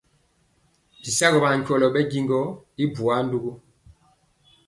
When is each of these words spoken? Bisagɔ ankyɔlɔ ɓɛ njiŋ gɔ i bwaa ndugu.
Bisagɔ 1.01 1.39
ankyɔlɔ 1.49 1.87
ɓɛ 1.93 2.01
njiŋ 2.05 2.25
gɔ 2.29 2.41
i 2.83 2.85
bwaa 2.95 3.19
ndugu. 3.25 3.51